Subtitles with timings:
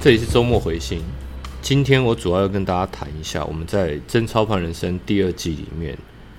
[0.00, 1.02] 这里是周末回信。
[1.60, 5.98] 今天我主要要跟大家谈一下我们在《真操盘人生》第二季里面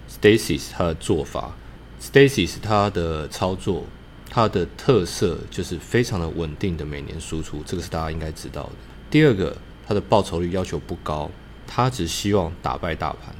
[0.10, 1.54] ，Stacy 他的做法。
[2.02, 3.84] ，Stacys 他的操作，
[4.30, 8.72] 他的特色就是非常的稳定的每年输出，这个是大家应该知道的。
[9.12, 11.30] 第二个，他的报酬率要求不高，
[11.68, 13.36] 他只希望打败大盘。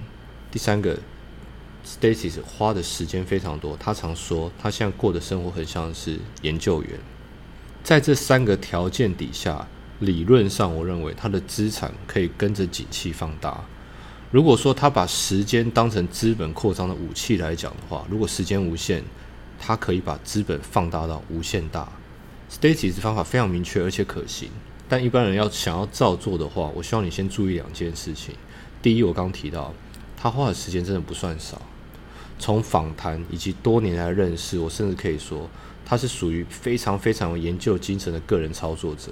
[0.52, 1.00] 第三个
[1.86, 7.00] ，Stacy 花的时间非常多，他常说他现在过的生活很像是研究员。
[7.86, 9.66] 在这三个条件底下。
[10.00, 13.64] 理论上，我认为他的资产可以跟着景气放大。
[14.32, 19.04] 如果说他把时间当成资本扩张的武器来讲的话，如果时间无限，
[19.60, 21.90] 他可以把资本放大到无限大。
[22.50, 24.50] Stacy 的方法非常明确而且可行，
[24.88, 28.36] 但一般人要想要照做的话，我希望你先注意两件事情。
[28.82, 29.74] 第一，我刚提到
[30.16, 31.62] 他花的时间真的不算少，
[32.40, 35.50] 从访谈以及多年来的认识，我甚至可以说
[35.86, 39.12] 他是属于非常非常有研究精神的个人操作者。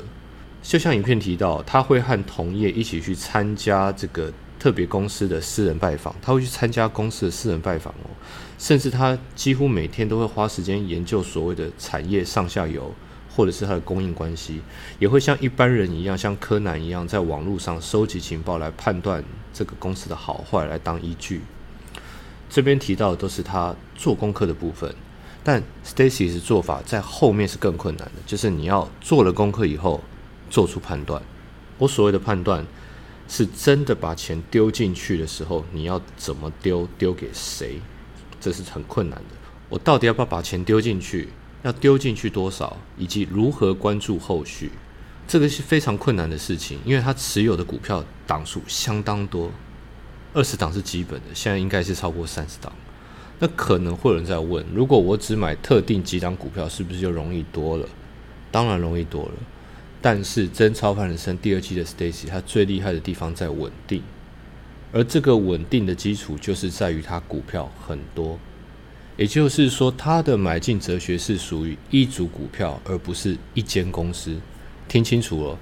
[0.67, 4.29] 就像影片提到，他会和同业一起去参加这个
[4.59, 8.11] 特别公司的私人拜访，他会去参加公司的私人拜访哦，
[8.59, 12.93] 甚至他几乎每天都会花时间研究所谓的产业上下游，
[13.33, 14.59] 或者是它的供应关系，
[14.99, 21.43] 也会像一般人一样，像柯南一样，在网络上收集情报来判断这个公司的好坏来当依据。
[22.49, 24.93] 这边提到的都是他做功课的部分，
[25.45, 30.03] 但 Stacy 的做法在后面是更困难的，就是你要做了功课以后。
[30.49, 31.21] 做出判断，
[31.77, 32.65] 我所谓的判断，
[33.27, 37.79] 是真的把钱丢进去的时候，你要怎么丢，丢给谁，
[38.39, 39.35] 这是很困难的。
[39.69, 41.29] 我到底要不要把钱丢进去？
[41.63, 42.77] 要丢进去多少？
[42.97, 44.71] 以及如何关注后续？
[45.27, 49.51] 这个是非常困难的事情，因为他持有的股票档数相当多，
[50.33, 52.71] 二十档是基本的，现在应该是超过三十档。
[53.39, 57.85] 那可能会有人在问：如果我只买特定几档股票，是不是就容易多了？
[58.49, 59.31] 当然容易多了。
[60.01, 64.03] 但是真超凡人生第二季的 Stacy，他最厉害的地方在稳定，
[64.91, 68.39] 而这个稳定的基础就是在于他股票很多，
[69.17, 74.35] 也就是说他的买进哲学是属于一组股票，而不是一间公司。
[74.87, 75.57] 听清楚了，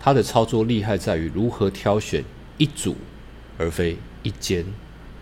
[0.00, 2.24] 他的操作厉害在于如何挑选
[2.56, 2.96] 一组，
[3.58, 4.64] 而非一间。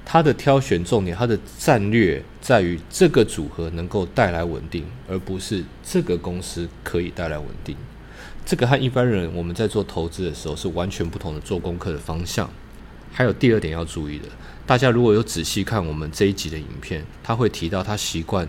[0.05, 7.77] 他的挑选重点，他的战略在于这个组合能够带来稳定，而不是这个公司可以带来稳定。
[8.49, 12.49] 这个和一般人我们在做投资的时候是完全不同的做功课的方向。
[13.13, 14.25] 还有第二点要注意的，
[14.65, 18.49] 大家如果有仔细看我们这一集的影片，他会提到他习惯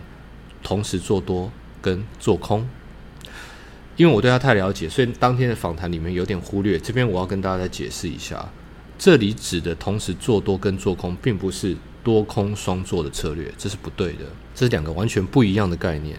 [0.64, 1.52] 同时做多
[1.82, 2.66] 跟做空。
[3.98, 6.80] 因为我对他太了解，所以当天的访谈里面有点忽略。
[6.80, 8.50] 这边我要跟大家再解释一下，
[8.98, 14.24] 这里指的同时做多跟做空，并不是多空双做的策略，这是不对的，
[14.56, 16.18] 这是两个完全不一样的概念。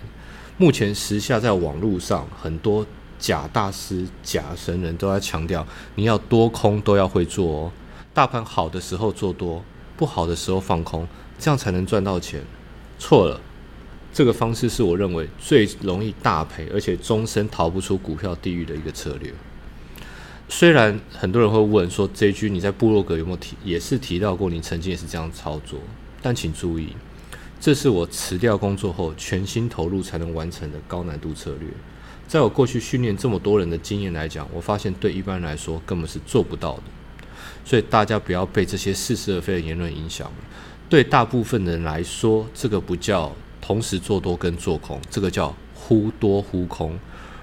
[0.59, 2.87] 目前时下在网络上很多。
[3.20, 5.64] 假大师、假神人都在强调，
[5.94, 7.72] 你要多空都要会做哦。
[8.12, 9.62] 大盘好的时候做多，
[9.97, 11.06] 不好的时候放空，
[11.38, 12.42] 这样才能赚到钱。
[12.98, 13.41] 错了，
[14.12, 19.32] 这个方式是我认为最容易大赔，而且终身逃不出股票地狱的一个策略。
[20.48, 25.78] 虽然很多人会问说，这句你在部落格有没有提，也是提到过，你曾经也是这样操作，
[26.20, 26.88] 但请注意，
[27.60, 31.69] 这是我辞掉工作后全心投入才能完成的高难度策略。
[32.26, 36.82] 在我过去训练这么多人的经验来讲，我发现对一般人来说根本是做不到的。
[37.65, 40.31] 所以大家不要被这些似是而非的言论影响。
[40.88, 46.99] 对大部分人来说，这个不叫同时做多跟做空，这个叫忽多忽空。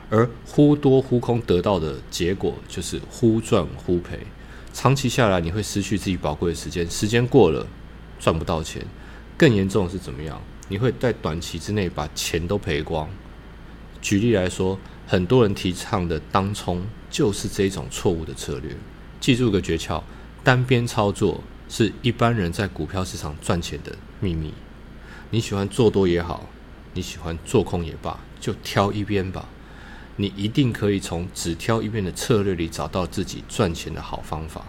[0.09, 4.19] 而忽多忽空得到的结果就是忽赚忽赔。
[4.73, 7.67] 长期下来，你会失去自己宝贵的时间，时间过了
[8.19, 8.81] 赚不到钱。
[9.37, 10.41] 更严重的是怎么样？
[10.67, 13.07] 你会在短期之内把钱都赔光。
[14.01, 18.75] 举例来说，很多人提倡的当冲就是这种错误的策略。
[19.19, 20.01] 记住个诀窍：
[20.43, 24.53] 单边操作是一般人在股票市场赚钱的秘密。
[25.29, 26.47] 你喜欢做多也好，
[26.93, 29.47] 你喜欢做空也罢，就挑一边吧。
[30.15, 34.65] 你一定可以从只挑一边的策略里找到自己赚钱的好方法。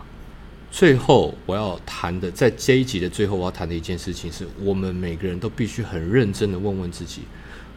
[0.71, 7.23] 最后，我要谈的，在这一集的最后，我要谈的一件事情是，我们每个人都必须很认真的问问自己。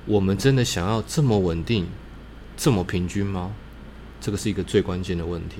[0.06, 1.88] 我们真的想要这么稳定、
[2.58, 3.54] 这么平均吗？
[4.20, 5.58] 这个是一个最关键的问题。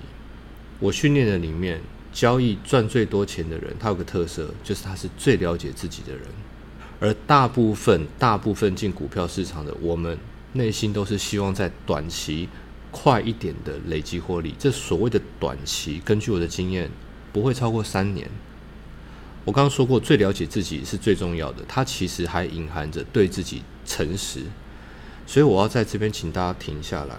[0.80, 1.80] 我训练的里面，
[2.12, 6.22] 交易赚最多钱的人，他有个特色，就是他是最了解自己的人。
[7.00, 10.18] 而大部分、大部分进股票市场的，我们
[10.54, 12.48] 内心都是希望在短期
[12.92, 14.54] 快一点的累积获利。
[14.60, 16.92] 这所谓的短期，根据我的经验，
[17.32, 18.30] 不会超过三年。
[19.44, 21.64] 我刚刚说过，最了解自己是最重要的。
[21.68, 24.44] 它其实还隐含着对自己诚实，
[25.26, 27.16] 所以我要在这边请大家停下来，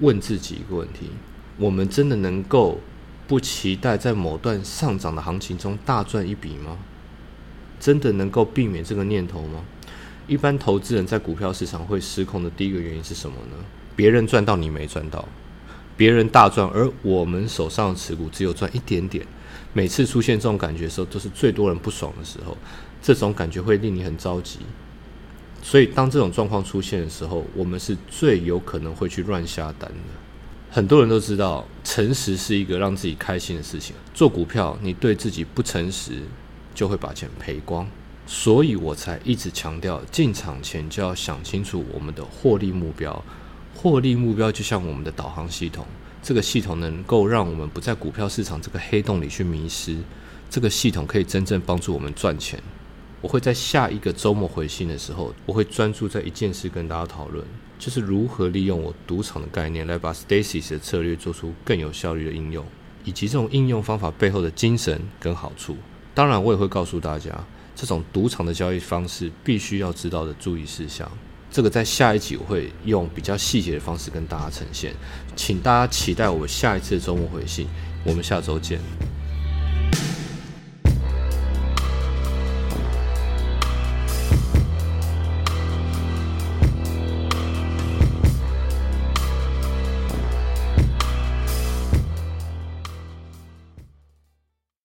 [0.00, 1.10] 问自己一个问题：
[1.56, 2.80] 我们真的能够
[3.26, 6.78] 不期待在某段上涨的行情中大赚一笔吗？
[7.80, 9.64] 真的能够避免这个念头吗？
[10.26, 13.56] 一般投资人在股票市场会失控的第一个原因是什么呢？
[13.96, 15.28] 别人赚到你没赚到，
[15.96, 19.26] 别人大赚，而我们手上的持股只有赚一点点。
[19.72, 22.56] 每次出现这种感觉的时候，都是最多人不爽的时候，
[23.02, 24.60] 这种感觉会令你很着急。
[25.62, 29.96] 所以，当这种状况出现的时候，我们是最有可能会去乱下单的。
[30.70, 33.96] 很多人都知道，诚实是一个让自己开心的事情。
[34.12, 36.22] 做股票，你对自己不诚实，
[36.74, 37.88] 就会把钱赔光。
[38.26, 43.24] 所以我才一直强调，进场前就要想清楚我们的获利目标。
[43.84, 45.84] 获利目标就像我们的导航系统，
[46.22, 49.98] 这个系统能够让我们不在股票市场这个黑洞里去迷失。
[50.48, 52.58] 这个系统可以真正帮助我们赚钱。
[53.20, 57.44] 我会在下一个周末回信的时候，我会专注在一件事跟大家讨论，
[57.78, 62.64] 就是如何利用我赌场的概念来把 Stacy's 的策略做出更有效率的应用，
[63.04, 65.76] 以及这种应用方法背后的精神跟好处。
[66.14, 67.30] 当然，我也会告诉大家，
[67.76, 71.06] 这种赌场的交易方式必须要知道的注意事项。
[71.54, 74.92] 这个在下一集我会用比较细节的方式跟大家呈现，
[75.36, 77.68] 请大家期待我下一次的周末回信。
[78.04, 78.80] 我们下周见。